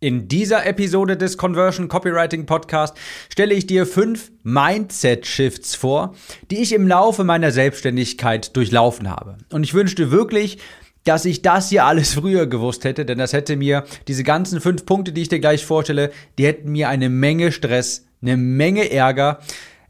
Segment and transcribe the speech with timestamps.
[0.00, 2.96] In dieser Episode des Conversion Copywriting Podcast
[3.28, 6.14] stelle ich dir fünf Mindset Shifts vor,
[6.52, 9.38] die ich im Laufe meiner Selbstständigkeit durchlaufen habe.
[9.50, 10.58] Und ich wünschte wirklich,
[11.02, 14.86] dass ich das hier alles früher gewusst hätte, denn das hätte mir diese ganzen fünf
[14.86, 19.40] Punkte, die ich dir gleich vorstelle, die hätten mir eine Menge Stress, eine Menge Ärger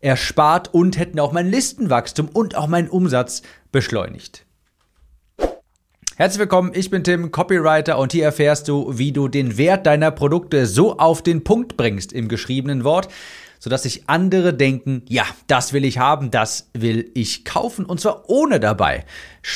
[0.01, 4.47] erspart und hätten auch mein Listenwachstum und auch meinen Umsatz beschleunigt.
[6.19, 10.11] Herzlich willkommen, ich bin Tim, Copywriter und hier erfährst du, wie du den Wert deiner
[10.11, 13.07] Produkte so auf den Punkt bringst im geschriebenen Wort,
[13.61, 18.29] sodass sich andere denken, ja, das will ich haben, das will ich kaufen und zwar
[18.29, 19.05] ohne dabei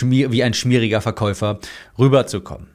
[0.00, 1.58] wie ein schmieriger Verkäufer
[1.98, 2.68] rüberzukommen.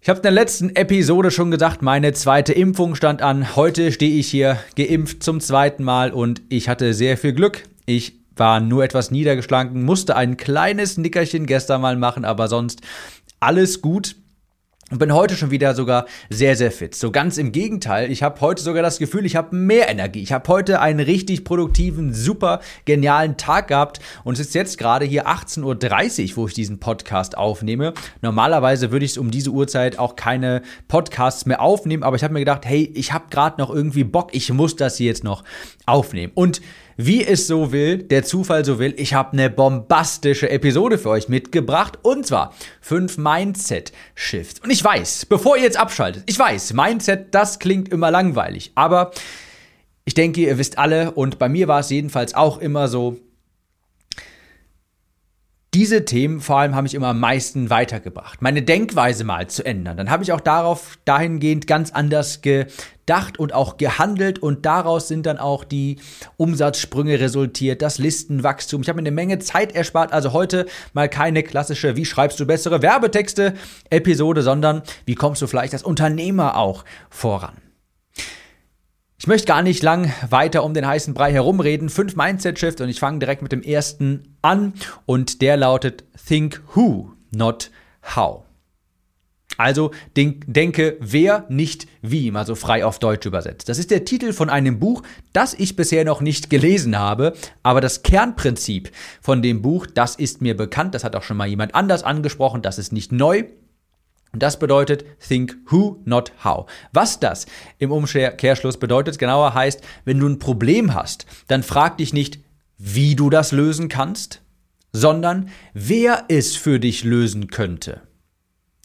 [0.00, 3.56] Ich habe in der letzten Episode schon gesagt, meine zweite Impfung stand an.
[3.56, 7.64] Heute stehe ich hier geimpft zum zweiten Mal und ich hatte sehr viel Glück.
[7.84, 12.80] Ich war nur etwas niedergeschlagen, musste ein kleines Nickerchen gestern mal machen, aber sonst
[13.40, 14.16] alles gut.
[14.92, 16.94] Und bin heute schon wieder sogar sehr, sehr fit.
[16.94, 20.20] So ganz im Gegenteil, ich habe heute sogar das Gefühl, ich habe mehr Energie.
[20.20, 25.06] Ich habe heute einen richtig produktiven, super genialen Tag gehabt und es ist jetzt gerade
[25.06, 27.94] hier 18.30 Uhr, wo ich diesen Podcast aufnehme.
[28.20, 32.34] Normalerweise würde ich es um diese Uhrzeit auch keine Podcasts mehr aufnehmen, aber ich habe
[32.34, 35.42] mir gedacht, hey, ich habe gerade noch irgendwie Bock, ich muss das hier jetzt noch
[35.86, 36.32] aufnehmen.
[36.34, 36.60] Und
[36.96, 41.28] wie es so will, der Zufall so will, ich habe eine bombastische Episode für euch
[41.28, 44.60] mitgebracht und zwar fünf Mindset Shifts.
[44.60, 49.12] Und ich weiß, bevor ihr jetzt abschaltet, ich weiß, Mindset, das klingt immer langweilig, aber
[50.04, 53.18] ich denke, ihr wisst alle und bei mir war es jedenfalls auch immer so,
[55.74, 58.42] diese Themen vor allem haben mich immer am meisten weitergebracht.
[58.42, 59.96] Meine Denkweise mal zu ändern.
[59.96, 65.24] Dann habe ich auch darauf dahingehend ganz anders gedacht und auch gehandelt und daraus sind
[65.24, 65.96] dann auch die
[66.36, 68.82] Umsatzsprünge resultiert, das Listenwachstum.
[68.82, 70.12] Ich habe mir eine Menge Zeit erspart.
[70.12, 73.54] Also heute mal keine klassische Wie schreibst du bessere Werbetexte
[73.88, 77.61] Episode, sondern wie kommst du vielleicht als Unternehmer auch voran.
[79.22, 81.90] Ich möchte gar nicht lang weiter um den heißen Brei herumreden.
[81.90, 84.72] Fünf Mindset Shifts und ich fange direkt mit dem ersten an
[85.06, 87.70] und der lautet Think Who, not
[88.16, 88.42] How.
[89.58, 93.68] Also denk, denke wer, nicht wie, mal so frei auf Deutsch übersetzt.
[93.68, 97.80] Das ist der Titel von einem Buch, das ich bisher noch nicht gelesen habe, aber
[97.80, 101.76] das Kernprinzip von dem Buch, das ist mir bekannt, das hat auch schon mal jemand
[101.76, 103.44] anders angesprochen, das ist nicht neu.
[104.32, 106.66] Und das bedeutet think who, not how.
[106.92, 107.46] Was das
[107.78, 112.40] im Umkehrschluss bedeutet, genauer heißt, wenn du ein Problem hast, dann frag dich nicht,
[112.78, 114.42] wie du das lösen kannst,
[114.92, 118.00] sondern wer es für dich lösen könnte.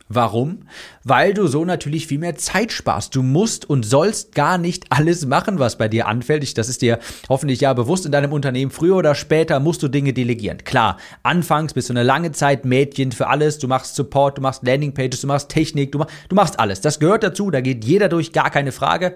[0.10, 0.60] Warum?
[1.04, 3.14] Weil du so natürlich viel mehr Zeit sparst.
[3.14, 6.58] Du musst und sollst gar nicht alles machen, was bei dir anfällt.
[6.58, 8.72] Das ist dir hoffentlich ja bewusst in deinem Unternehmen.
[8.72, 10.60] Früher oder später musst du Dinge delegieren.
[10.64, 13.60] Klar, anfangs bist du eine lange Zeit Mädchen für alles.
[13.60, 16.80] Du machst Support, du machst Landingpages, du machst Technik, du, du machst alles.
[16.80, 19.16] Das gehört dazu, da geht jeder durch, gar keine Frage.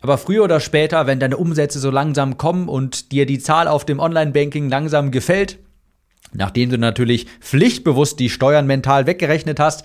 [0.00, 3.84] Aber früher oder später, wenn deine Umsätze so langsam kommen und dir die Zahl auf
[3.84, 5.58] dem Online-Banking langsam gefällt,
[6.32, 9.84] nachdem du natürlich pflichtbewusst die Steuern mental weggerechnet hast,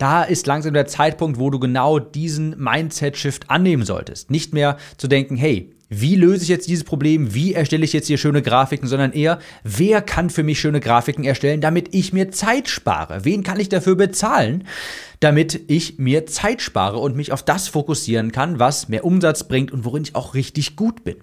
[0.00, 4.30] da ist langsam der Zeitpunkt, wo du genau diesen Mindset-Shift annehmen solltest.
[4.30, 8.06] Nicht mehr zu denken, hey, wie löse ich jetzt dieses Problem, wie erstelle ich jetzt
[8.06, 12.30] hier schöne Grafiken, sondern eher, wer kann für mich schöne Grafiken erstellen, damit ich mir
[12.30, 13.24] Zeit spare?
[13.24, 14.64] Wen kann ich dafür bezahlen,
[15.18, 19.72] damit ich mir Zeit spare und mich auf das fokussieren kann, was mehr Umsatz bringt
[19.72, 21.16] und worin ich auch richtig gut bin?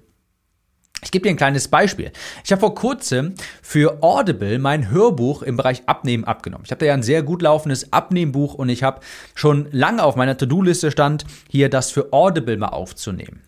[1.03, 2.12] Ich gebe dir ein kleines Beispiel.
[2.44, 6.66] Ich habe vor kurzem für Audible mein Hörbuch im Bereich Abnehmen abgenommen.
[6.66, 9.02] Ich habe da ja ein sehr gut laufendes Abnehmbuch und ich habe
[9.35, 13.44] schon lange auf meiner To-Do-Liste stand, hier das für Audible mal aufzunehmen.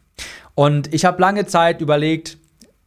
[0.54, 2.38] Und ich habe lange Zeit überlegt,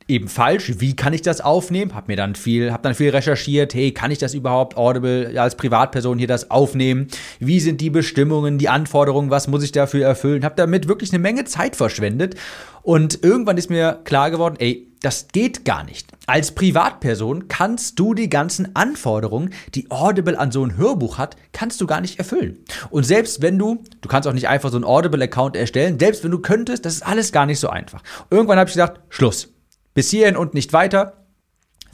[0.08, 0.74] eben falsch.
[0.78, 1.94] Wie kann ich das aufnehmen?
[1.94, 3.74] Hab mir dann viel, hab dann viel recherchiert.
[3.74, 7.08] Hey, kann ich das überhaupt Audible als Privatperson hier das aufnehmen?
[7.40, 9.30] Wie sind die Bestimmungen, die Anforderungen?
[9.30, 10.44] Was muss ich dafür erfüllen?
[10.44, 12.34] Hab damit wirklich eine Menge Zeit verschwendet.
[12.82, 16.08] Und irgendwann ist mir klar geworden, ey, das geht gar nicht.
[16.26, 21.80] Als Privatperson kannst du die ganzen Anforderungen, die Audible an so ein Hörbuch hat, kannst
[21.80, 22.58] du gar nicht erfüllen.
[22.90, 26.30] Und selbst wenn du, du kannst auch nicht einfach so einen Audible-Account erstellen, selbst wenn
[26.30, 28.02] du könntest, das ist alles gar nicht so einfach.
[28.30, 29.51] Irgendwann habe ich gesagt, Schluss.
[29.94, 31.24] Bis hierhin und nicht weiter.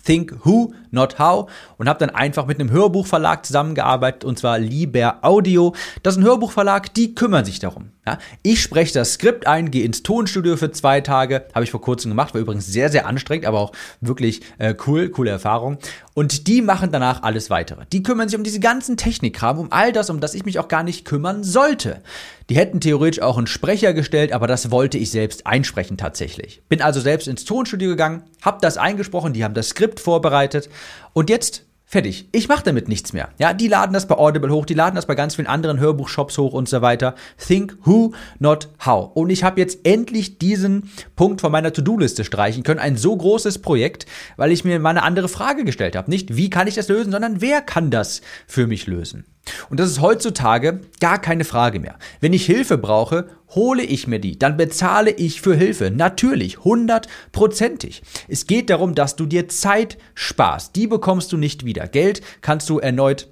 [0.05, 5.19] Think Who, Not How und habe dann einfach mit einem Hörbuchverlag zusammengearbeitet und zwar Liber
[5.23, 5.75] Audio.
[6.03, 7.91] Das ist ein Hörbuchverlag, die kümmern sich darum.
[8.07, 11.83] Ja, ich spreche das Skript ein, gehe ins Tonstudio für zwei Tage, habe ich vor
[11.83, 15.77] kurzem gemacht, war übrigens sehr, sehr anstrengend, aber auch wirklich äh, cool, coole Erfahrung.
[16.15, 17.85] Und die machen danach alles weitere.
[17.93, 20.69] Die kümmern sich um diese ganzen Technikkram, um all das, um das ich mich auch
[20.69, 22.03] gar nicht kümmern sollte.
[22.49, 26.63] Die hätten theoretisch auch einen Sprecher gestellt, aber das wollte ich selbst einsprechen tatsächlich.
[26.71, 30.71] Bin also selbst ins Tonstudio gegangen, habe das eingesprochen, die haben das Skript vorbereitet
[31.13, 32.29] und jetzt Fertig.
[32.33, 33.31] Ich mache damit nichts mehr.
[33.39, 36.37] Ja, die laden das bei Audible hoch, die laden das bei ganz vielen anderen Hörbuchshops
[36.37, 37.15] hoch und so weiter.
[37.39, 39.17] Think who, not how.
[39.17, 42.79] Und ich habe jetzt endlich diesen Punkt von meiner To-Do-Liste streichen können.
[42.79, 44.05] Ein so großes Projekt,
[44.37, 46.11] weil ich mir mal eine andere Frage gestellt habe.
[46.11, 49.25] Nicht, wie kann ich das lösen, sondern wer kann das für mich lösen?
[49.71, 51.99] Und das ist heutzutage gar keine Frage mehr.
[52.21, 55.91] Wenn ich Hilfe brauche, hole ich mir die, dann bezahle ich für Hilfe.
[55.91, 58.03] Natürlich, hundertprozentig.
[58.29, 60.77] Es geht darum, dass du dir Zeit sparst.
[60.77, 61.89] Die bekommst du nicht wieder.
[61.89, 63.29] Geld kannst du erneut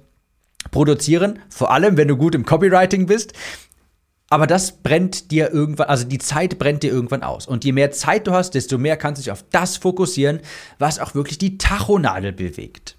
[0.71, 3.33] produzieren, vor allem wenn du gut im Copywriting bist.
[4.29, 7.47] Aber das brennt dir irgendwann, also die Zeit brennt dir irgendwann aus.
[7.47, 10.41] Und je mehr Zeit du hast, desto mehr kannst du dich auf das fokussieren,
[10.79, 12.96] was auch wirklich die Tachonadel bewegt.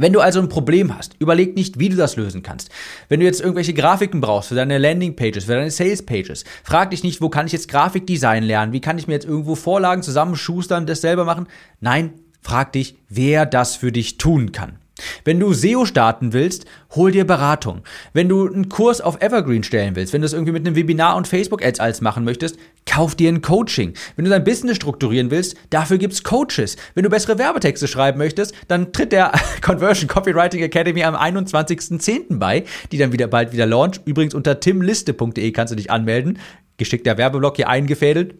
[0.00, 2.70] Wenn du also ein Problem hast, überleg nicht, wie du das lösen kannst.
[3.08, 7.20] Wenn du jetzt irgendwelche Grafiken brauchst für deine Landingpages, für deine Salespages, frag dich nicht,
[7.20, 8.72] wo kann ich jetzt Grafikdesign lernen?
[8.72, 11.48] Wie kann ich mir jetzt irgendwo Vorlagen zusammenschustern, das selber machen?
[11.80, 14.78] Nein, frag dich, wer das für dich tun kann.
[15.24, 16.64] Wenn du SEO starten willst,
[16.94, 17.82] hol dir Beratung.
[18.12, 21.16] Wenn du einen Kurs auf Evergreen stellen willst, wenn du es irgendwie mit einem Webinar
[21.16, 23.94] und Facebook-Ads als machen möchtest, kauf dir ein Coaching.
[24.16, 26.76] Wenn du dein Business strukturieren willst, dafür gibt's Coaches.
[26.94, 32.38] Wenn du bessere Werbetexte schreiben möchtest, dann tritt der Conversion Copywriting Academy am 21.10.
[32.38, 34.00] bei, die dann wieder bald wieder launch.
[34.04, 36.38] Übrigens unter timliste.de kannst du dich anmelden.
[36.76, 38.34] Geschickter Werbeblock hier eingefädelt.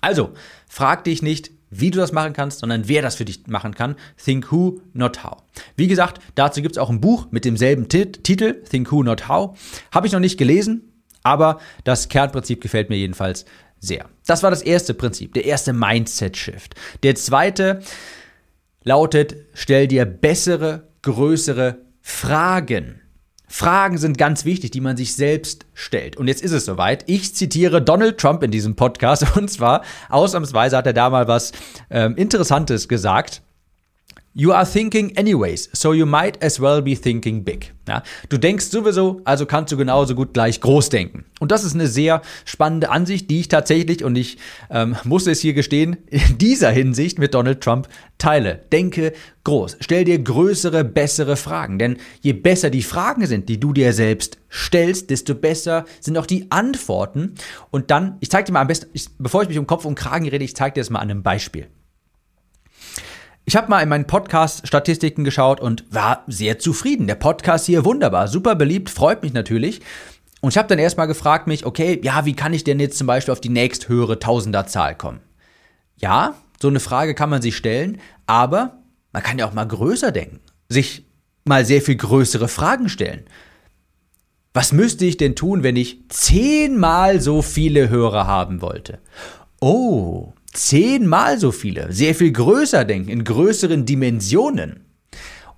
[0.00, 0.30] Also,
[0.68, 3.96] frag dich nicht, wie du das machen kannst, sondern wer das für dich machen kann.
[4.22, 5.42] Think Who, Not How.
[5.74, 9.58] Wie gesagt, dazu gibt es auch ein Buch mit demselben Titel, Think Who, Not How.
[9.90, 10.92] Habe ich noch nicht gelesen,
[11.22, 13.44] aber das Kernprinzip gefällt mir jedenfalls
[13.80, 14.08] sehr.
[14.26, 16.74] Das war das erste Prinzip, der erste Mindset-Shift.
[17.02, 17.80] Der zweite
[18.84, 23.01] lautet, stell dir bessere, größere Fragen.
[23.52, 26.16] Fragen sind ganz wichtig, die man sich selbst stellt.
[26.16, 27.04] Und jetzt ist es soweit.
[27.06, 29.26] Ich zitiere Donald Trump in diesem Podcast.
[29.36, 31.52] Und zwar, ausnahmsweise hat er da mal was
[31.90, 33.42] ähm, Interessantes gesagt.
[34.34, 37.74] You are thinking anyways, so you might as well be thinking big.
[37.86, 41.26] Ja, du denkst sowieso, also kannst du genauso gut gleich groß denken.
[41.38, 44.38] Und das ist eine sehr spannende Ansicht, die ich tatsächlich, und ich
[44.70, 48.62] ähm, muss es hier gestehen, in dieser Hinsicht mit Donald Trump teile.
[48.72, 49.12] Denke
[49.44, 49.76] groß.
[49.80, 51.78] Stell dir größere, bessere Fragen.
[51.78, 56.26] Denn je besser die Fragen sind, die du dir selbst stellst, desto besser sind auch
[56.26, 57.34] die Antworten.
[57.70, 59.94] Und dann, ich zeige dir mal am besten, ich, bevor ich mich um Kopf und
[59.94, 61.66] Kragen rede, ich zeige dir das mal an einem Beispiel.
[63.44, 67.08] Ich habe mal in meinen Podcast-Statistiken geschaut und war sehr zufrieden.
[67.08, 69.80] Der Podcast hier wunderbar, super beliebt, freut mich natürlich.
[70.40, 73.08] Und ich habe dann erstmal gefragt mich, okay, ja, wie kann ich denn jetzt zum
[73.08, 75.20] Beispiel auf die nächsthöhere Tausenderzahl kommen?
[75.96, 78.78] Ja, so eine Frage kann man sich stellen, aber
[79.12, 81.04] man kann ja auch mal größer denken, sich
[81.44, 83.24] mal sehr viel größere Fragen stellen.
[84.54, 89.00] Was müsste ich denn tun, wenn ich zehnmal so viele Hörer haben wollte?
[89.60, 94.86] Oh, zehnmal so viele, sehr viel größer denken, in größeren Dimensionen.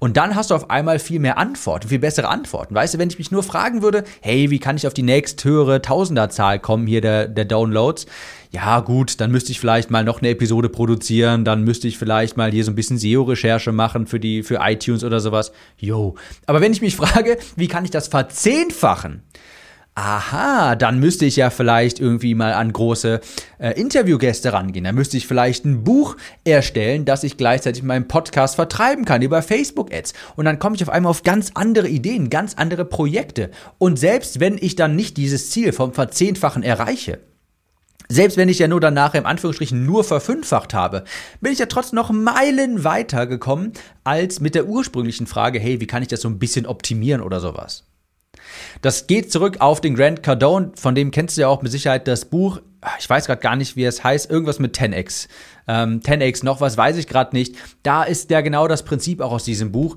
[0.04, 2.74] Und dann hast du auf einmal viel mehr Antworten, viel bessere Antworten.
[2.74, 5.80] Weißt du, wenn ich mich nur fragen würde, hey, wie kann ich auf die nächsthöhere
[5.80, 8.04] Tausenderzahl kommen hier der, der Downloads?
[8.50, 12.36] Ja, gut, dann müsste ich vielleicht mal noch eine Episode produzieren, dann müsste ich vielleicht
[12.36, 15.52] mal hier so ein bisschen SEO-Recherche machen für die, für iTunes oder sowas.
[15.78, 16.16] Jo.
[16.44, 19.22] Aber wenn ich mich frage, wie kann ich das verzehnfachen?
[19.94, 23.20] Aha, dann müsste ich ja vielleicht irgendwie mal an große
[23.58, 24.84] äh, Interviewgäste rangehen.
[24.84, 29.22] Dann müsste ich vielleicht ein Buch erstellen, das ich gleichzeitig in meinem Podcast vertreiben kann
[29.22, 30.12] über Facebook-Ads.
[30.34, 33.50] Und dann komme ich auf einmal auf ganz andere Ideen, ganz andere Projekte.
[33.78, 37.20] Und selbst wenn ich dann nicht dieses Ziel vom Verzehnfachen erreiche,
[38.08, 41.04] selbst wenn ich ja nur danach im Anführungsstrichen nur verfünffacht habe,
[41.40, 43.72] bin ich ja trotzdem noch Meilen weiter gekommen
[44.02, 47.40] als mit der ursprünglichen Frage, hey, wie kann ich das so ein bisschen optimieren oder
[47.40, 47.84] sowas?
[48.82, 52.08] Das geht zurück auf den Grant Cardone, von dem kennst du ja auch mit Sicherheit
[52.08, 52.60] das Buch.
[52.98, 55.28] Ich weiß gerade gar nicht, wie es heißt, irgendwas mit 10x.
[55.66, 57.56] Ähm, 10x, noch was weiß ich gerade nicht.
[57.82, 59.96] Da ist ja genau das Prinzip auch aus diesem Buch.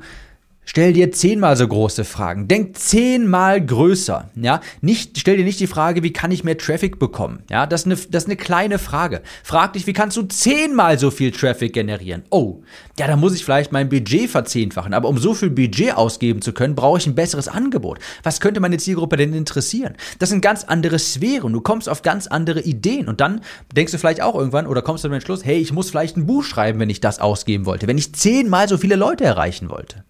[0.70, 2.50] Stell dir zehnmal so große Fragen.
[2.50, 4.30] Denk zehnmal größer.
[4.36, 7.40] Ja, nicht, stell dir nicht die Frage, wie kann ich mehr Traffic bekommen?
[7.50, 9.22] Ja, das ist eine, das ist eine kleine Frage.
[9.46, 12.24] Frag dich, wie kannst du zehnmal so viel Traffic generieren?
[12.32, 12.64] Oh,
[13.00, 14.94] ja, da muss ich vielleicht mein Budget verzehnfachen.
[14.94, 18.00] Aber um so viel Budget ausgeben zu können, brauche ich ein besseres Angebot.
[18.24, 19.96] Was könnte meine Zielgruppe denn interessieren?
[20.20, 21.54] Das sind ganz andere Sphären.
[21.54, 23.08] Du kommst auf ganz andere Ideen.
[23.08, 23.40] Und dann
[23.74, 26.26] denkst du vielleicht auch irgendwann oder kommst du zum Entschluss, hey, ich muss vielleicht ein
[26.26, 27.88] Buch schreiben, wenn ich das ausgeben wollte.
[27.88, 30.04] Wenn ich zehnmal so viele Leute erreichen wollte.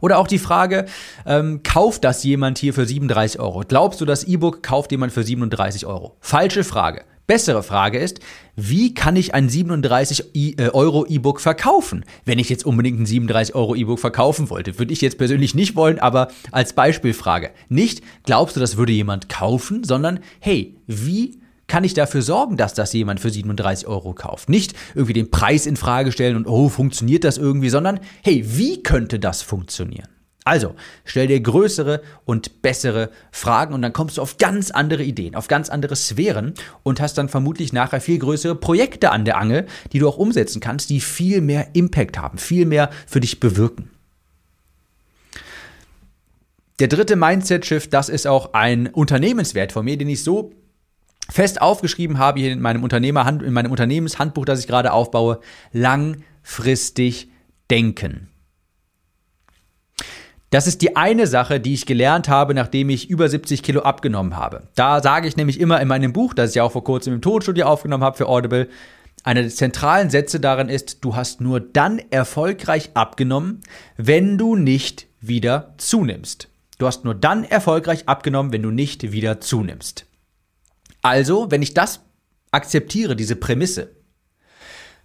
[0.00, 0.86] Oder auch die Frage,
[1.26, 3.62] ähm, kauft das jemand hier für 37 Euro?
[3.66, 6.16] Glaubst du, das E-Book kauft jemand für 37 Euro?
[6.20, 7.04] Falsche Frage.
[7.28, 8.18] Bessere Frage ist,
[8.56, 12.04] wie kann ich ein 37 äh, Euro E-Book verkaufen?
[12.24, 15.76] Wenn ich jetzt unbedingt ein 37 Euro E-Book verkaufen wollte, würde ich jetzt persönlich nicht
[15.76, 17.52] wollen, aber als Beispielfrage.
[17.68, 21.41] Nicht, glaubst du, das würde jemand kaufen, sondern hey, wie
[21.72, 24.50] kann ich dafür sorgen, dass das jemand für 37 Euro kauft?
[24.50, 28.82] Nicht irgendwie den Preis in Frage stellen und oh, funktioniert das irgendwie, sondern hey, wie
[28.82, 30.08] könnte das funktionieren?
[30.44, 30.74] Also,
[31.06, 35.48] stell dir größere und bessere Fragen und dann kommst du auf ganz andere Ideen, auf
[35.48, 36.52] ganz andere Sphären
[36.82, 39.64] und hast dann vermutlich nachher viel größere Projekte an der Angel,
[39.94, 43.88] die du auch umsetzen kannst, die viel mehr Impact haben, viel mehr für dich bewirken.
[46.80, 50.52] Der dritte Mindset-Shift, das ist auch ein Unternehmenswert von mir, den ich so
[51.30, 55.40] fest aufgeschrieben habe hier in meinem Unternehmerhand, in meinem Unternehmenshandbuch, das ich gerade aufbaue,
[55.72, 57.30] langfristig
[57.70, 58.28] denken.
[60.50, 64.36] Das ist die eine Sache, die ich gelernt habe, nachdem ich über 70 Kilo abgenommen
[64.36, 64.68] habe.
[64.74, 67.22] Da sage ich nämlich immer in meinem Buch, das ich ja auch vor kurzem im
[67.22, 68.68] Tonstudio aufgenommen habe für Audible,
[69.24, 73.60] einer der zentralen Sätze darin ist, du hast nur dann erfolgreich abgenommen,
[73.96, 76.48] wenn du nicht wieder zunimmst.
[76.78, 80.06] Du hast nur dann erfolgreich abgenommen, wenn du nicht wieder zunimmst.
[81.02, 82.00] Also, wenn ich das
[82.52, 83.96] akzeptiere, diese Prämisse,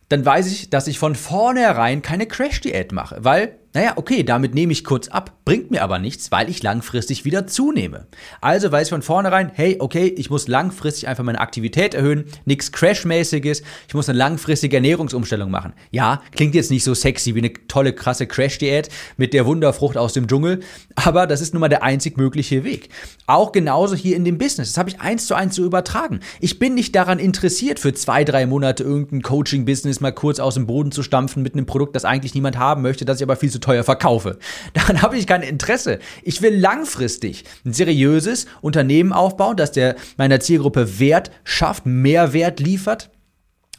[0.10, 4.72] dann weiß ich, dass ich von vornherein keine Crash-Diät mache, weil naja, okay, damit nehme
[4.72, 8.08] ich kurz ab, bringt mir aber nichts, weil ich langfristig wieder zunehme.
[8.42, 12.72] Also weiß ich von vornherein, hey, okay, ich muss langfristig einfach meine Aktivität erhöhen, nichts
[12.72, 15.74] Crash-mäßiges, ich muss eine langfristige Ernährungsumstellung machen.
[15.92, 20.14] Ja, klingt jetzt nicht so sexy wie eine tolle, krasse Crash-Diät mit der Wunderfrucht aus
[20.14, 20.62] dem Dschungel,
[20.96, 22.90] aber das ist nun mal der einzig mögliche Weg.
[23.28, 26.22] Auch genauso hier in dem Business, das habe ich eins zu eins so übertragen.
[26.40, 30.66] Ich bin nicht daran interessiert, für zwei, drei Monate irgendein Coaching-Business mal kurz aus dem
[30.66, 33.52] Boden zu stampfen mit einem Produkt, das eigentlich niemand haben möchte, das ich aber viel
[33.52, 34.40] zu teuer verkaufe.
[34.74, 36.00] Daran habe ich kein Interesse.
[36.24, 43.10] Ich will langfristig ein seriöses Unternehmen aufbauen, das der meiner Zielgruppe Wert schafft, Mehrwert liefert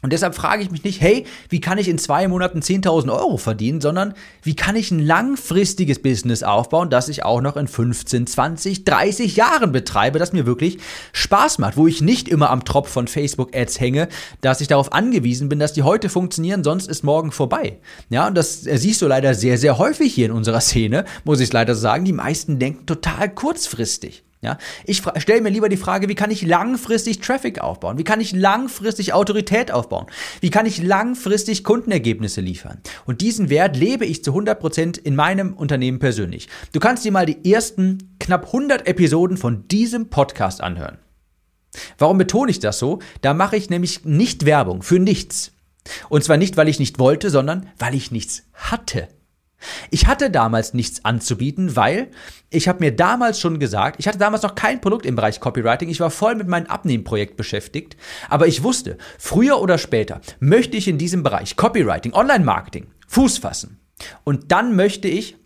[0.01, 3.37] und deshalb frage ich mich nicht, hey, wie kann ich in zwei Monaten 10.000 Euro
[3.37, 8.25] verdienen, sondern wie kann ich ein langfristiges Business aufbauen, das ich auch noch in 15,
[8.25, 10.77] 20, 30 Jahren betreibe, das mir wirklich
[11.11, 14.07] Spaß macht, wo ich nicht immer am Tropf von Facebook-Ads hänge,
[14.39, 17.79] dass ich darauf angewiesen bin, dass die heute funktionieren, sonst ist morgen vorbei.
[18.09, 21.51] Ja, und das siehst du leider sehr, sehr häufig hier in unserer Szene, muss ich
[21.51, 22.05] leider sagen.
[22.05, 24.23] Die meisten denken total kurzfristig.
[24.41, 27.97] Ja, ich stelle mir lieber die Frage, wie kann ich langfristig Traffic aufbauen?
[27.97, 30.05] Wie kann ich langfristig Autorität aufbauen?
[30.39, 32.79] Wie kann ich langfristig Kundenergebnisse liefern?
[33.05, 36.47] Und diesen Wert lebe ich zu 100 Prozent in meinem Unternehmen persönlich.
[36.71, 40.99] Du kannst dir mal die ersten knapp 100 Episoden von diesem Podcast anhören.
[41.97, 42.99] Warum betone ich das so?
[43.19, 45.51] Da mache ich nämlich nicht Werbung für nichts.
[46.07, 49.09] Und zwar nicht, weil ich nicht wollte, sondern weil ich nichts hatte.
[49.89, 52.09] Ich hatte damals nichts anzubieten, weil
[52.49, 55.89] ich habe mir damals schon gesagt, ich hatte damals noch kein Produkt im Bereich Copywriting,
[55.89, 57.97] ich war voll mit meinem Abnehmprojekt beschäftigt,
[58.29, 63.79] aber ich wusste, früher oder später möchte ich in diesem Bereich Copywriting, Online-Marketing Fuß fassen.
[64.23, 65.38] Und dann möchte ich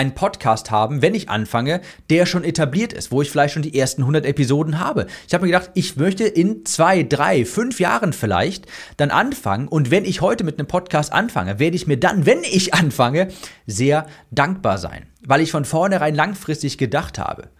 [0.00, 3.78] einen Podcast haben, wenn ich anfange, der schon etabliert ist, wo ich vielleicht schon die
[3.78, 5.06] ersten 100 Episoden habe.
[5.28, 8.64] Ich habe mir gedacht, ich möchte in zwei, drei, fünf Jahren vielleicht
[8.96, 12.42] dann anfangen und wenn ich heute mit einem Podcast anfange, werde ich mir dann, wenn
[12.44, 13.28] ich anfange,
[13.66, 17.50] sehr dankbar sein, weil ich von vornherein langfristig gedacht habe.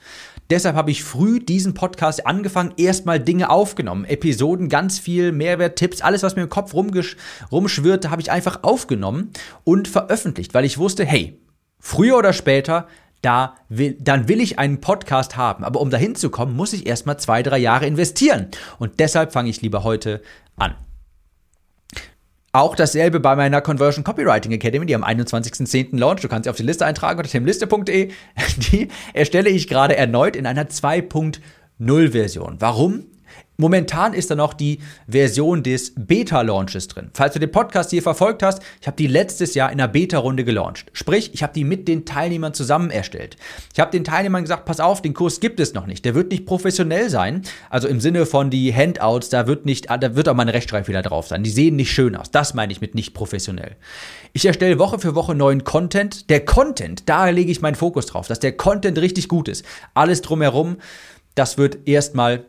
[0.48, 6.00] Deshalb habe ich früh diesen Podcast angefangen, erstmal Dinge aufgenommen, Episoden, ganz viel Mehrwert, Tipps,
[6.00, 9.30] alles, was mir im Kopf rumschwirrte, habe ich einfach aufgenommen
[9.62, 11.38] und veröffentlicht, weil ich wusste, hey,
[11.80, 12.86] Früher oder später,
[13.22, 15.64] da will, dann will ich einen Podcast haben.
[15.64, 18.48] Aber um dahin zu kommen, muss ich erstmal zwei, drei Jahre investieren.
[18.78, 20.22] Und deshalb fange ich lieber heute
[20.56, 20.74] an.
[22.52, 25.96] Auch dasselbe bei meiner Conversion Copywriting Academy, die am 21.10.
[25.96, 26.20] launch.
[26.20, 28.10] Du kannst sie auf die Liste eintragen unter timliste.de.
[28.72, 32.56] Die erstelle ich gerade erneut in einer 2.0 Version.
[32.58, 33.04] Warum?
[33.60, 37.10] Momentan ist da noch die Version des Beta-Launches drin.
[37.12, 40.44] Falls du den Podcast hier verfolgt hast, ich habe die letztes Jahr in einer Beta-Runde
[40.44, 40.86] gelauncht.
[40.94, 43.36] Sprich, ich habe die mit den Teilnehmern zusammen erstellt.
[43.74, 46.06] Ich habe den Teilnehmern gesagt, pass auf, den Kurs gibt es noch nicht.
[46.06, 47.42] Der wird nicht professionell sein.
[47.68, 51.02] Also im Sinne von die Handouts, da wird nicht, da wird auch mal ein Rechtschreibfehler
[51.02, 51.42] drauf sein.
[51.42, 52.30] Die sehen nicht schön aus.
[52.30, 53.76] Das meine ich mit nicht professionell.
[54.32, 56.30] Ich erstelle Woche für Woche neuen Content.
[56.30, 59.66] Der Content, da lege ich meinen Fokus drauf, dass der Content richtig gut ist.
[59.92, 60.78] Alles drumherum,
[61.34, 62.46] das wird erstmal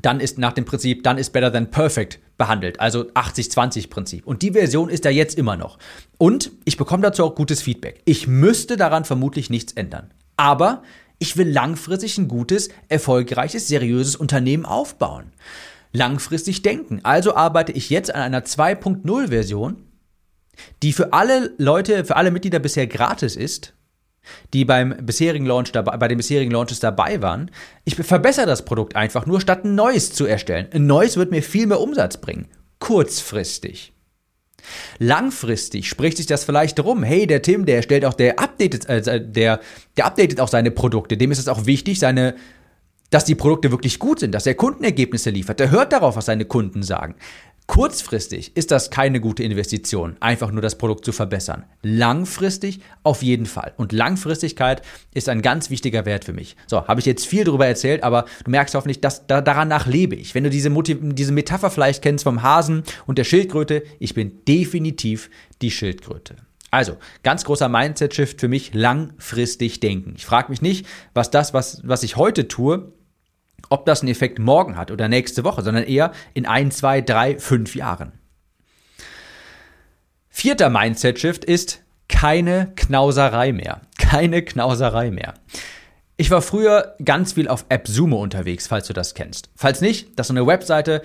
[0.00, 4.26] dann ist nach dem Prinzip, dann ist better than perfect behandelt, also 80-20 Prinzip.
[4.26, 5.78] Und die Version ist da jetzt immer noch.
[6.18, 8.00] Und ich bekomme dazu auch gutes Feedback.
[8.04, 10.12] Ich müsste daran vermutlich nichts ändern.
[10.36, 10.82] Aber
[11.18, 15.32] ich will langfristig ein gutes, erfolgreiches, seriöses Unternehmen aufbauen.
[15.92, 17.00] Langfristig denken.
[17.04, 19.84] Also arbeite ich jetzt an einer 2.0 Version,
[20.82, 23.74] die für alle Leute, für alle Mitglieder bisher gratis ist
[24.52, 27.50] die beim bisherigen Launch dabei, bei den bisherigen Launches dabei waren.
[27.84, 30.68] Ich verbessere das Produkt einfach nur, statt ein neues zu erstellen.
[30.72, 32.48] Ein neues wird mir viel mehr Umsatz bringen.
[32.78, 33.92] Kurzfristig.
[34.98, 37.02] Langfristig spricht sich das vielleicht rum.
[37.02, 39.60] Hey, der Tim, der stellt auch, der updatet, äh, der,
[39.96, 41.16] der updatet auch seine Produkte.
[41.16, 42.34] Dem ist es auch wichtig, seine
[43.12, 45.60] dass die Produkte wirklich gut sind, dass er Kundenergebnisse liefert.
[45.60, 47.14] Der hört darauf, was seine Kunden sagen.
[47.72, 51.64] Kurzfristig ist das keine gute Investition, einfach nur das Produkt zu verbessern.
[51.80, 53.72] Langfristig auf jeden Fall.
[53.78, 54.82] Und Langfristigkeit
[55.14, 56.54] ist ein ganz wichtiger Wert für mich.
[56.66, 60.14] So, habe ich jetzt viel darüber erzählt, aber du merkst hoffentlich, dass da, daran lebe
[60.14, 60.34] ich.
[60.34, 64.44] Wenn du diese, Motiv diese Metapher vielleicht kennst vom Hasen und der Schildkröte, ich bin
[64.46, 65.30] definitiv
[65.62, 66.36] die Schildkröte.
[66.70, 70.12] Also, ganz großer Mindset-Shift für mich, langfristig denken.
[70.18, 72.92] Ich frage mich nicht, was das, was, was ich heute tue,
[73.70, 77.38] ob das einen Effekt morgen hat oder nächste Woche, sondern eher in ein, zwei, drei,
[77.38, 78.12] fünf Jahren.
[80.28, 83.82] Vierter Mindset-Shift ist keine Knauserei mehr.
[83.98, 85.34] Keine Knauserei mehr.
[86.16, 89.50] Ich war früher ganz viel auf AppSumo unterwegs, falls du das kennst.
[89.56, 91.02] Falls nicht, das ist so eine Webseite.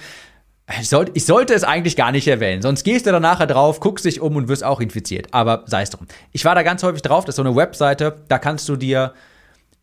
[0.80, 3.80] Ich sollte, ich sollte es eigentlich gar nicht erwähnen, sonst gehst du da nachher drauf,
[3.80, 5.28] guckst dich um und wirst auch infiziert.
[5.32, 6.08] Aber sei es drum.
[6.34, 9.14] Ich war da ganz häufig drauf, das ist so eine Webseite, da kannst du dir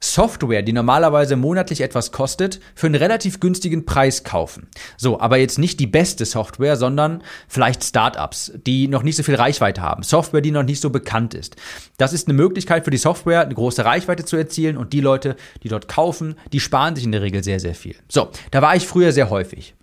[0.01, 4.69] Software, die normalerweise monatlich etwas kostet, für einen relativ günstigen Preis kaufen.
[4.97, 9.35] So, aber jetzt nicht die beste Software, sondern vielleicht Startups, die noch nicht so viel
[9.35, 10.03] Reichweite haben.
[10.03, 11.57] Software, die noch nicht so bekannt ist.
[11.97, 15.37] Das ist eine Möglichkeit für die Software, eine große Reichweite zu erzielen und die Leute,
[15.63, 17.97] die dort kaufen, die sparen sich in der Regel sehr, sehr viel.
[18.09, 19.75] So, da war ich früher sehr häufig.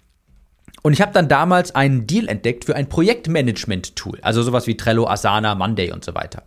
[0.83, 5.07] Und ich habe dann damals einen Deal entdeckt für ein Projektmanagement-Tool, also sowas wie Trello,
[5.07, 6.43] Asana, Monday und so weiter.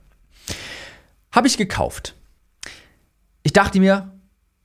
[1.32, 2.14] Habe ich gekauft.
[3.44, 4.10] Ich dachte mir,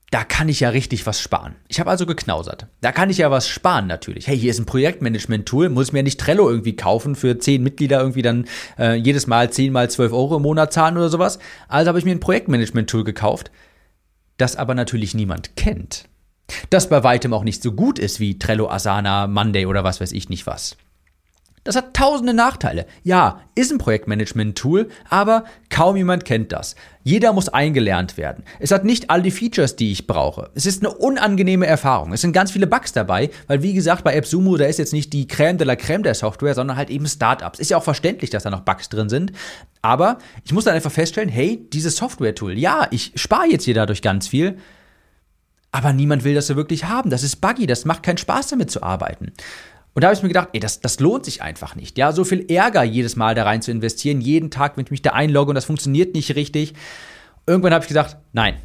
[0.10, 1.56] da kann ich ja richtig was sparen.
[1.68, 2.68] Ich habe also geknausert.
[2.80, 4.28] Da kann ich ja was sparen natürlich.
[4.28, 8.22] Hey, hier ist ein Projektmanagement-Tool, muss mir nicht Trello irgendwie kaufen für zehn Mitglieder irgendwie
[8.22, 8.46] dann
[8.80, 11.40] äh, jedes Mal 10 mal 12 Euro im Monat zahlen oder sowas.
[11.68, 13.52] Also habe ich mir ein Projektmanagement-Tool gekauft,
[14.38, 16.06] das aber natürlich niemand kennt.
[16.70, 20.14] Das bei weitem auch nicht so gut ist wie Trello, Asana, Monday oder was weiß
[20.14, 20.78] ich nicht was.
[21.70, 22.88] Das hat tausende Nachteile.
[23.04, 26.74] Ja, ist ein Projektmanagement-Tool, aber kaum jemand kennt das.
[27.04, 28.44] Jeder muss eingelernt werden.
[28.60, 30.50] Es hat nicht all die Features, die ich brauche.
[30.56, 32.12] Es ist eine unangenehme Erfahrung.
[32.12, 35.14] Es sind ganz viele Bugs dabei, weil wie gesagt, bei AppSumo, da ist jetzt nicht
[35.14, 37.60] die Crème de la Crème der Software, sondern halt eben Startups.
[37.60, 39.32] Ist ja auch verständlich, dass da noch Bugs drin sind.
[39.84, 44.02] Aber ich muss dann einfach feststellen, hey, dieses Software-Tool, ja, ich spare jetzt hier dadurch
[44.02, 44.58] ganz viel.
[45.72, 47.12] Aber niemand will das so wirklich haben.
[47.12, 49.34] Das ist buggy, das macht keinen Spaß damit zu arbeiten.
[49.94, 51.98] Und da habe ich mir gedacht, ey, das, das lohnt sich einfach nicht.
[51.98, 55.02] Ja, so viel Ärger jedes Mal da rein zu investieren, jeden Tag, wenn ich mich
[55.02, 56.74] da einlogge und das funktioniert nicht richtig.
[57.48, 58.58] Irgendwann habe ich gesagt, nein,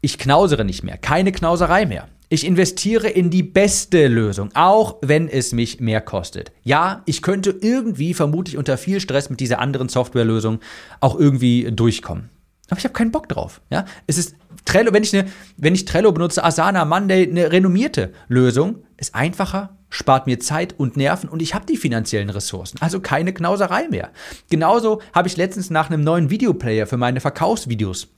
[0.00, 2.08] ich knausere nicht mehr, keine Knauserei mehr.
[2.32, 6.52] Ich investiere in die beste Lösung, auch wenn es mich mehr kostet.
[6.62, 10.60] Ja, ich könnte irgendwie, vermutlich unter viel Stress mit dieser anderen Softwarelösung,
[11.00, 12.30] auch irgendwie durchkommen.
[12.68, 13.60] Aber ich habe keinen Bock drauf.
[13.68, 18.12] Ja, es ist Trello, wenn ich, eine, wenn ich Trello benutze, Asana, Monday, eine renommierte
[18.28, 22.78] Lösung, ist einfacher, spart mir Zeit und Nerven und ich habe die finanziellen Ressourcen.
[22.80, 24.08] Also keine Knauserei mehr.
[24.48, 28.08] Genauso habe ich letztens nach einem neuen Videoplayer für meine Verkaufsvideos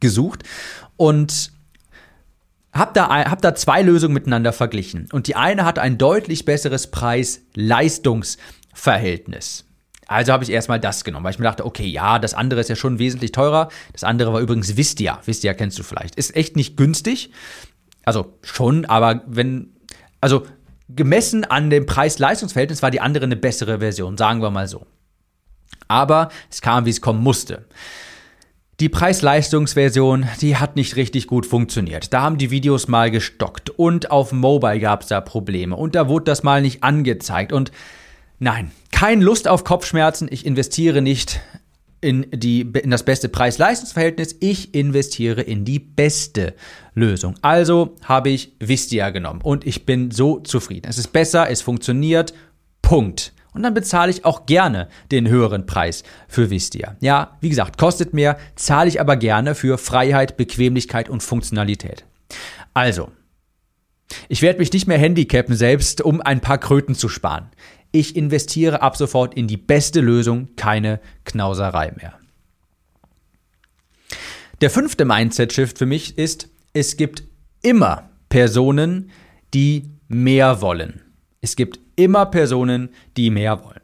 [0.00, 0.42] gesucht
[0.96, 1.52] und
[2.72, 5.06] habe da, hab da zwei Lösungen miteinander verglichen.
[5.12, 9.66] Und die eine hat ein deutlich besseres Preis-Leistungs-Verhältnis.
[10.06, 12.68] Also habe ich erstmal das genommen, weil ich mir dachte, okay, ja, das andere ist
[12.68, 13.68] ja schon wesentlich teurer.
[13.92, 15.20] Das andere war übrigens Vistia.
[15.24, 16.16] Vistia kennst du vielleicht.
[16.16, 17.30] Ist echt nicht günstig.
[18.04, 19.72] Also schon, aber wenn,
[20.20, 20.46] also
[20.88, 24.86] gemessen an dem Preis-Leistungs-Verhältnis war die andere eine bessere Version, sagen wir mal so.
[25.88, 27.64] Aber es kam, wie es kommen musste.
[28.80, 32.12] Die Preis-Leistungs-Version, die hat nicht richtig gut funktioniert.
[32.12, 36.08] Da haben die Videos mal gestockt und auf Mobile gab es da Probleme und da
[36.08, 37.70] wurde das mal nicht angezeigt und
[38.40, 40.28] Nein, keine Lust auf Kopfschmerzen.
[40.30, 41.40] Ich investiere nicht
[42.04, 44.36] in, die, in das beste Preis-Leistungs-Verhältnis.
[44.40, 46.54] Ich investiere in die beste
[46.94, 47.34] Lösung.
[47.42, 50.86] Also habe ich Vistia genommen und ich bin so zufrieden.
[50.88, 52.34] Es ist besser, es funktioniert.
[52.82, 53.32] Punkt.
[53.54, 56.96] Und dann bezahle ich auch gerne den höheren Preis für Vistia.
[57.00, 62.04] Ja, wie gesagt, kostet mehr, zahle ich aber gerne für Freiheit, Bequemlichkeit und Funktionalität.
[62.74, 63.10] Also,
[64.28, 67.48] ich werde mich nicht mehr handicappen selbst, um ein paar Kröten zu sparen
[67.94, 72.18] ich investiere ab sofort in die beste Lösung, keine Knauserei mehr.
[74.60, 77.22] Der fünfte Mindset-Shift für mich ist, es gibt
[77.62, 79.12] immer Personen,
[79.54, 81.02] die mehr wollen.
[81.40, 83.80] Es gibt immer Personen, die mehr wollen.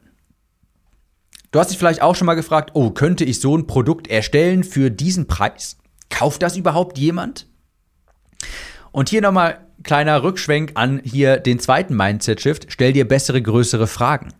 [1.51, 4.65] Du hast dich vielleicht auch schon mal gefragt, oh, könnte ich so ein Produkt erstellen
[4.65, 5.77] für diesen Preis?
[6.09, 7.47] Kauft das überhaupt jemand?
[8.91, 12.67] Und hier nochmal kleiner Rückschwenk an hier den zweiten Mindset-Shift.
[12.69, 14.33] Stell dir bessere, größere Fragen.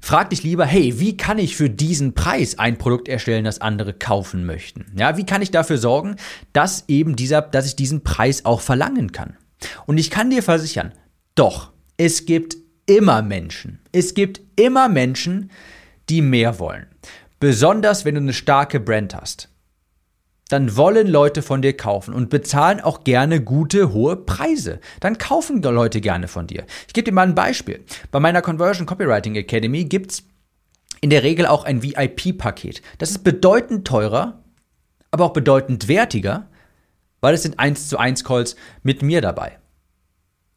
[0.00, 3.94] Frag dich lieber, hey, wie kann ich für diesen Preis ein Produkt erstellen, das andere
[3.94, 4.84] kaufen möchten?
[4.98, 6.16] Ja, wie kann ich dafür sorgen,
[6.52, 9.38] dass eben dieser, dass ich diesen Preis auch verlangen kann?
[9.86, 10.92] Und ich kann dir versichern,
[11.34, 13.78] doch, es gibt immer Menschen.
[13.92, 15.50] Es gibt immer Menschen,
[16.10, 16.86] die mehr wollen.
[17.40, 19.48] Besonders wenn du eine starke Brand hast.
[20.48, 24.80] Dann wollen Leute von dir kaufen und bezahlen auch gerne gute, hohe Preise.
[25.00, 26.64] Dann kaufen Leute gerne von dir.
[26.86, 27.82] Ich gebe dir mal ein Beispiel.
[28.10, 30.24] Bei meiner Conversion Copywriting Academy gibt's
[31.00, 32.82] in der Regel auch ein VIP-Paket.
[32.98, 34.42] Das ist bedeutend teurer,
[35.10, 36.48] aber auch bedeutend wertiger,
[37.20, 39.58] weil es sind 1 zu 1 Calls mit mir dabei.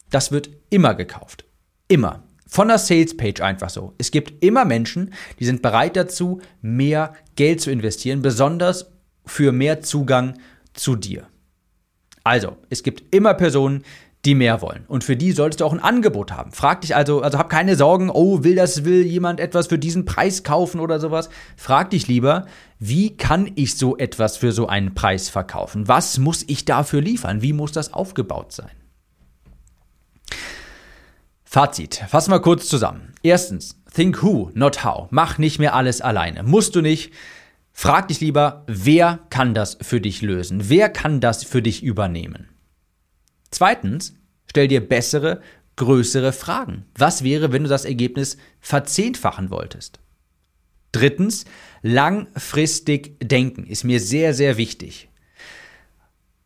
[0.10, 1.46] Das wird immer gekauft.
[1.88, 2.24] Immer.
[2.46, 3.94] Von der Sales-Page einfach so.
[3.98, 8.97] Es gibt immer Menschen, die sind bereit dazu, mehr Geld zu investieren, besonders
[9.28, 10.40] für mehr Zugang
[10.74, 11.28] zu dir.
[12.24, 13.84] Also, es gibt immer Personen,
[14.26, 14.84] die mehr wollen.
[14.88, 16.52] Und für die solltest du auch ein Angebot haben.
[16.52, 20.04] Frag dich also, also hab keine Sorgen, oh, will das, will jemand etwas für diesen
[20.04, 21.30] Preis kaufen oder sowas.
[21.56, 22.46] Frag dich lieber,
[22.80, 25.88] wie kann ich so etwas für so einen Preis verkaufen?
[25.88, 27.42] Was muss ich dafür liefern?
[27.42, 28.72] Wie muss das aufgebaut sein?
[31.46, 32.04] Fazit.
[32.10, 33.14] Fassen wir kurz zusammen.
[33.24, 35.08] Erstens, think who, not how.
[35.12, 36.44] Mach nicht mehr alles alleine.
[36.44, 37.14] Musst du nicht.
[37.80, 40.68] Frag dich lieber, wer kann das für dich lösen?
[40.68, 42.50] Wer kann das für dich übernehmen?
[43.52, 44.16] Zweitens,
[44.48, 45.44] stell dir bessere,
[45.76, 46.86] größere Fragen.
[46.96, 50.00] Was wäre, wenn du das Ergebnis verzehnfachen wolltest?
[50.92, 51.46] Drittens,
[51.84, 55.10] langfristig denken ist mir sehr, sehr wichtig.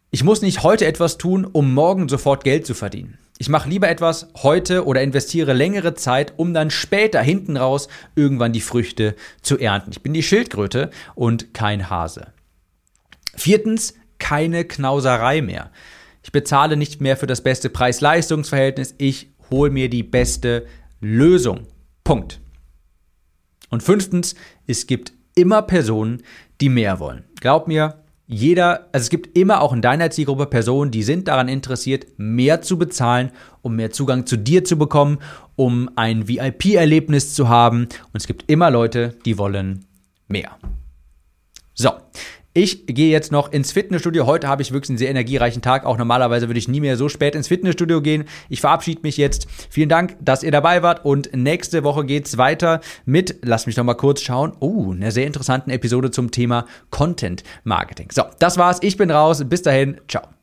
[0.09, 3.19] Ich muss nicht heute etwas tun, um morgen sofort Geld zu verdienen.
[3.41, 8.54] Ich mache lieber etwas heute oder investiere längere Zeit, um dann später hinten raus irgendwann
[8.54, 9.89] die Früchte zu ernten.
[9.89, 12.34] Ich bin die Schildkröte und kein Hase.
[13.34, 15.71] Viertens, keine Knauserei mehr.
[16.21, 20.67] Ich bezahle nicht mehr für das beste Preis-Leistungs-Verhältnis, ich hole mir die beste
[20.99, 21.65] Lösung.
[22.04, 22.39] Punkt.
[23.71, 24.36] Und fünftens,
[24.67, 26.21] es gibt immer Personen,
[26.62, 27.23] die mehr wollen.
[27.39, 31.49] Glaub mir, jeder, also es gibt immer auch in deiner Zielgruppe Personen, die sind daran
[31.49, 33.31] interessiert, mehr zu bezahlen,
[33.62, 35.19] um mehr Zugang zu dir zu bekommen,
[35.55, 37.84] um ein VIP-Erlebnis zu haben.
[38.13, 39.86] Und es gibt immer Leute, die wollen
[40.27, 40.57] mehr.
[41.73, 41.91] So,
[42.53, 44.25] ich gehe jetzt noch ins Fitnessstudio.
[44.25, 45.85] Heute habe ich wirklich einen sehr energiereichen Tag.
[45.85, 48.25] Auch normalerweise würde ich nie mehr so spät ins Fitnessstudio gehen.
[48.49, 49.47] Ich verabschiede mich jetzt.
[49.69, 51.05] Vielen Dank, dass ihr dabei wart.
[51.05, 55.11] Und nächste Woche geht es weiter mit, lasst mich noch mal kurz schauen, oh, einer
[55.11, 58.09] sehr interessanten Episode zum Thema Content Marketing.
[58.11, 58.79] So, das war's.
[58.81, 59.43] Ich bin raus.
[59.47, 60.01] Bis dahin.
[60.07, 60.40] Ciao.